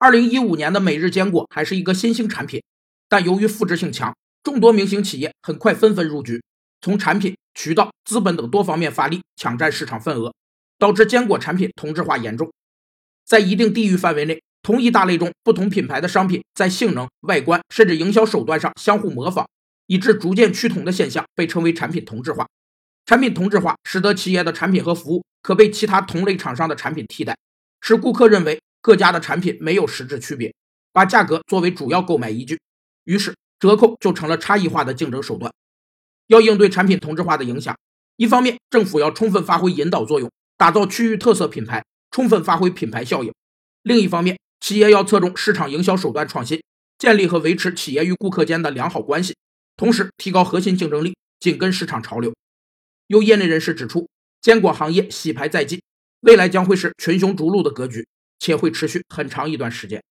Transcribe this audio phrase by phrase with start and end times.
[0.00, 2.62] 二零一五年的每日坚果还是一个新兴产品，
[3.08, 6.40] 但由于复制性强，众多明星企业很快纷纷入局，
[6.80, 10.32] 从产品、渠道、资本等多方面发力，抢占市场份额，
[10.78, 12.48] 导致坚果产品同质化严重。
[13.26, 19.48] 在一定地域范围内，同一大类中不同品牌的商品在性能、外观甚至营销手段上相互模仿，
[19.88, 22.46] 以致逐渐趋同的现象被称为产品同质化。
[23.04, 27.36] 产品同质化使得企业的产品和服务可被其他同类厂商的产品替代，
[27.80, 30.54] 使顾客认为各家的产品没有实质区别，
[30.94, 32.58] 把价格作为主要购买依据，
[33.04, 35.52] 于是折扣就成了差异化的竞争手段。
[36.28, 37.76] 要应对产品同质化的影响，
[38.16, 43.30] 一方面政府要充分发挥引导作用，打造区域特色品牌，充分发挥品牌效应；
[43.82, 46.62] 另一方面，企业要侧重市场营销手段创新，
[46.96, 49.36] 建立和维持企业与顾客间的良好关系，
[49.76, 52.32] 同时提高核心竞争力，紧跟市场潮流。
[53.08, 54.08] 有业内人士指出，
[54.40, 55.82] 坚果行业洗牌在即，
[56.20, 58.06] 未来将会是群雄逐鹿的格局，
[58.38, 60.02] 且会持续很长一段时间。